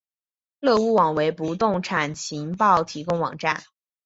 [0.59, 3.63] 乐屋网为不动产情报提供网站。